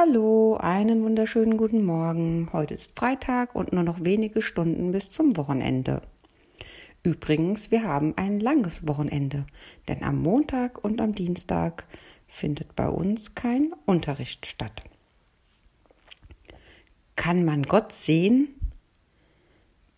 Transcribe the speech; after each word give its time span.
Hallo, 0.00 0.56
einen 0.60 1.02
wunderschönen 1.02 1.56
guten 1.56 1.84
Morgen. 1.84 2.50
Heute 2.52 2.72
ist 2.74 2.96
Freitag 2.96 3.56
und 3.56 3.72
nur 3.72 3.82
noch 3.82 4.04
wenige 4.04 4.42
Stunden 4.42 4.92
bis 4.92 5.10
zum 5.10 5.36
Wochenende. 5.36 6.02
Übrigens, 7.02 7.72
wir 7.72 7.82
haben 7.82 8.14
ein 8.16 8.38
langes 8.38 8.86
Wochenende, 8.86 9.44
denn 9.88 10.04
am 10.04 10.22
Montag 10.22 10.84
und 10.84 11.00
am 11.00 11.16
Dienstag 11.16 11.84
findet 12.28 12.76
bei 12.76 12.88
uns 12.88 13.34
kein 13.34 13.72
Unterricht 13.86 14.46
statt. 14.46 14.84
Kann 17.16 17.44
man 17.44 17.64
Gott 17.64 17.90
sehen? 17.90 18.50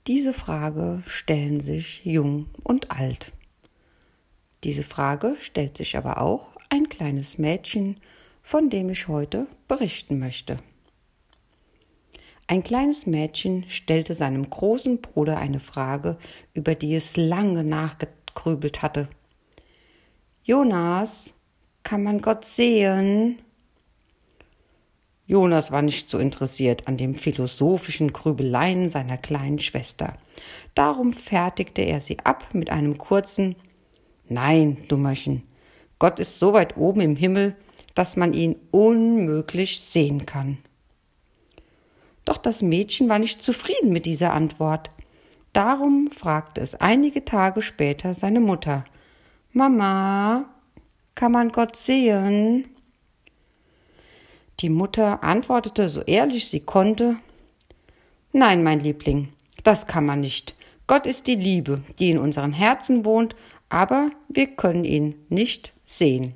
Diese 0.07 0.33
Frage 0.33 1.03
stellen 1.05 1.61
sich 1.61 2.07
jung 2.07 2.47
und 2.63 2.91
alt. 2.91 3.35
Diese 4.65 4.83
Frage 4.83 5.37
stellt 5.41 5.77
sich 5.77 5.99
aber 5.99 6.23
auch 6.23 6.53
ein 6.71 6.89
kleines 6.89 7.37
Mädchen, 7.37 8.01
von 8.43 8.71
dem 8.71 8.91
ich 8.91 9.09
heute 9.09 9.47
berichten 9.69 10.19
möchte. 10.19 10.57
Ein 12.47 12.63
kleines 12.63 13.07
Mädchen 13.07 13.65
stellte 13.69 14.15
seinem 14.15 14.51
großen 14.51 15.01
Bruder 15.01 15.39
eine 15.39 15.61
Frage, 15.61 16.19
über 16.53 16.75
die 16.75 16.95
es 16.95 17.17
lange 17.17 17.63
nachgegrübelt 17.63 18.83
hatte. 18.83 19.09
Jonas, 20.43 21.33
kann 21.85 22.03
man 22.03 22.21
Gott 22.21 22.45
sehen? 22.45 23.39
Jonas 25.27 25.71
war 25.71 25.83
nicht 25.83 26.11
so 26.11 26.19
interessiert 26.19 26.89
an 26.89 26.97
den 26.97 27.15
philosophischen 27.15 28.13
Grübeleien 28.13 28.89
seiner 28.89 29.17
kleinen 29.17 29.61
Schwester. 29.61 30.15
Darum 30.75 31.13
fertigte 31.13 31.83
er 31.83 32.01
sie 32.01 32.19
ab 32.19 32.53
mit 32.53 32.71
einem 32.71 32.99
kurzen 32.99 33.55
Nein, 34.29 34.77
Dummerchen, 34.89 35.43
Gott 36.01 36.19
ist 36.19 36.39
so 36.39 36.55
weit 36.55 36.77
oben 36.77 37.03
im 37.03 37.15
Himmel, 37.15 37.55
dass 37.95 38.17
man 38.17 38.33
ihn 38.33 38.57
unmöglich 38.71 39.81
sehen 39.81 40.27
kann. 40.27 40.59
Doch 42.25 42.37
das 42.37 42.63
Mädchen 42.63 43.09
war 43.09 43.19
nicht 43.19 43.43
zufrieden 43.43 43.93
mit 43.93 44.07
dieser 44.07 44.33
Antwort. 44.33 44.91
Darum 45.53 46.11
fragte 46.11 46.61
es 46.61 46.75
einige 46.77 47.25
Tage 47.25 47.63
später 47.63 48.15
seine 48.15 48.41
Mutter 48.41 48.85
Mama, 49.53 50.45
kann 51.17 51.33
man 51.33 51.51
Gott 51.51 51.75
sehen? 51.75 52.69
Die 54.61 54.69
Mutter 54.69 55.25
antwortete 55.25 55.89
so 55.89 56.03
ehrlich 56.03 56.49
sie 56.49 56.61
konnte 56.61 57.17
Nein, 58.33 58.63
mein 58.63 58.79
Liebling, 58.79 59.33
das 59.65 59.89
kann 59.89 60.07
man 60.07 60.21
nicht. 60.21 60.55
Gott 60.87 61.07
ist 61.07 61.27
die 61.27 61.35
Liebe, 61.35 61.83
die 61.99 62.11
in 62.11 62.19
unseren 62.19 62.53
Herzen 62.53 63.05
wohnt, 63.05 63.35
aber 63.69 64.11
wir 64.29 64.47
können 64.47 64.85
ihn 64.85 65.15
nicht 65.29 65.73
sehen. 65.85 66.35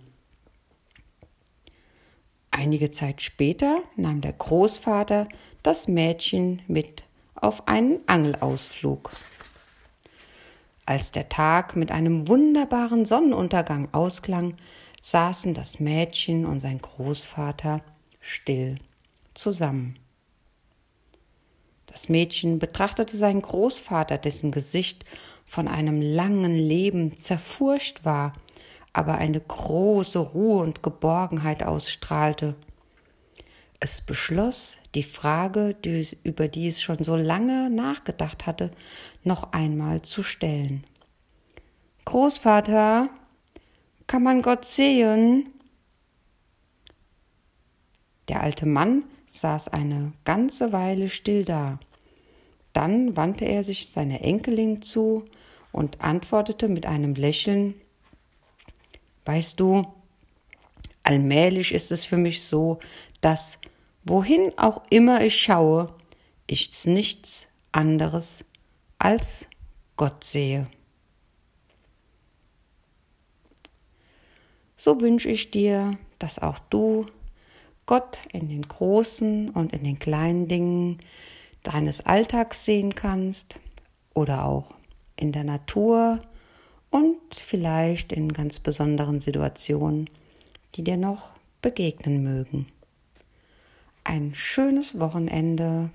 Einige 2.57 2.93
Zeit 2.93 3.21
später 3.21 3.83
nahm 3.97 4.21
der 4.21 4.33
Großvater 4.33 5.27
das 5.65 5.89
Mädchen 5.89 6.63
mit 6.69 7.03
auf 7.35 7.67
einen 7.67 7.99
Angelausflug. 8.07 9.11
Als 10.87 11.11
der 11.11 11.29
Tag 11.29 11.75
mit 11.75 11.91
einem 11.91 12.29
wunderbaren 12.29 13.07
Sonnenuntergang 13.07 13.89
ausklang, 13.93 14.55
saßen 15.01 15.53
das 15.53 15.81
Mädchen 15.81 16.47
und 16.47 16.61
sein 16.61 16.79
Großvater 16.79 17.81
still 18.21 18.77
zusammen. 19.35 19.99
Das 21.87 22.09
Mädchen 22.09 22.61
betrachtete 22.61 23.17
seinen 23.17 23.43
Großvater, 23.43 24.17
dessen 24.17 24.53
Gesicht 24.53 25.05
von 25.45 25.67
einem 25.67 26.01
langen 26.01 26.55
Leben 26.55 27.17
zerfurcht 27.17 28.05
war 28.05 28.33
aber 28.95 29.17
eine 29.17 29.41
große 29.41 30.19
Ruhe 30.19 30.63
und 30.63 30.83
Geborgenheit 30.83 31.63
ausstrahlte. 31.63 32.55
Es 33.81 34.01
beschloss, 34.01 34.79
die 34.95 35.03
Frage, 35.03 35.75
die, 35.75 36.17
über 36.23 36.49
die 36.49 36.69
es 36.69 36.81
schon 36.81 37.03
so 37.05 37.17
lange 37.17 37.69
nachgedacht 37.69 38.47
hatte, 38.47 38.71
noch 39.25 39.53
einmal 39.53 40.01
zu 40.01 40.23
stellen. 40.23 40.85
Großvater, 42.07 43.11
kann 44.07 44.23
man 44.23 44.43
Gott 44.43 44.65
sehen? 44.65 45.51
Der 48.29 48.43
alte 48.43 48.67
Mann 48.67 49.03
saß 49.29 49.69
eine 49.69 50.13
ganze 50.25 50.73
Weile 50.73 51.09
still 51.09 51.45
da. 51.45 51.81
Dann 52.73 53.17
wandte 53.17 53.45
er 53.45 53.65
sich 53.65 53.89
seiner 53.89 54.23
Enkelin 54.23 54.83
zu 54.83 55.25
und 55.73 56.01
antwortete 56.01 56.69
mit 56.69 56.87
einem 56.87 57.15
Lächeln 57.15 57.75
Weißt 59.25 59.59
du, 59.61 59.87
allmählich 61.03 61.73
ist 61.73 61.93
es 61.93 62.05
für 62.05 62.17
mich 62.17 62.45
so, 62.45 62.79
dass 63.21 63.59
wohin 64.05 64.53
auch 64.59 64.83
immer 64.91 65.23
ich 65.25 65.41
schaue, 65.41 65.95
ich 66.47 66.71
nichts 66.85 67.49
anderes 67.73 68.45
als 68.99 69.49
Gott 69.97 70.25
sehe. 70.25 70.67
So 74.77 75.01
wünsche 75.01 75.31
ich 75.31 75.51
dir, 75.51 75.97
dass 76.19 76.39
auch 76.39 76.59
du 76.59 77.07
Gott 77.87 78.21
in 78.33 78.49
den 78.49 78.63
großen 78.63 79.51
und 79.51 79.73
in 79.73 79.85
den 79.85 79.99
kleinen 79.99 80.49
Dingen 80.49 80.99
deines 81.63 82.05
Alltags 82.05 82.65
sehen 82.65 82.95
kannst 82.95 83.61
oder 84.15 84.45
auch 84.45 84.75
in 85.17 85.33
der 85.33 85.45
Natur, 85.45 86.21
und 86.95 87.35
vielleicht 87.35 88.13
in 88.13 88.33
ganz 88.33 88.61
besonderen 88.61 89.19
Situationen, 89.19 90.09
die 90.77 90.85
dir 90.85 90.97
noch 90.97 91.31
begegnen 91.61 92.23
mögen. 92.23 92.69
Ein 94.05 94.33
schönes 94.33 95.01
Wochenende 95.01 95.91